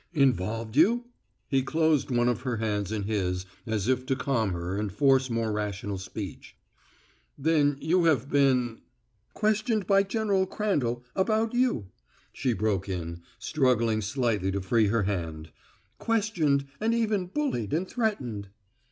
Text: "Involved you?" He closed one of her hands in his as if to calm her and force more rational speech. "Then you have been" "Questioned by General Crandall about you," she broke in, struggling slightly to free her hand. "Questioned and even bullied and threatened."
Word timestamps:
"Involved 0.15 0.75
you?" 0.75 1.05
He 1.47 1.61
closed 1.61 2.09
one 2.09 2.27
of 2.27 2.41
her 2.41 2.57
hands 2.57 2.91
in 2.91 3.03
his 3.03 3.45
as 3.67 3.87
if 3.87 4.03
to 4.07 4.15
calm 4.15 4.49
her 4.51 4.75
and 4.75 4.91
force 4.91 5.29
more 5.29 5.51
rational 5.51 5.99
speech. 5.99 6.57
"Then 7.37 7.77
you 7.79 8.05
have 8.05 8.27
been" 8.27 8.81
"Questioned 9.35 9.85
by 9.85 10.01
General 10.01 10.47
Crandall 10.47 11.03
about 11.15 11.53
you," 11.53 11.91
she 12.33 12.53
broke 12.53 12.89
in, 12.89 13.21
struggling 13.37 14.01
slightly 14.01 14.51
to 14.53 14.59
free 14.61 14.87
her 14.87 15.03
hand. 15.03 15.51
"Questioned 15.99 16.65
and 16.79 16.95
even 16.95 17.27
bullied 17.27 17.71
and 17.71 17.87
threatened." 17.87 18.49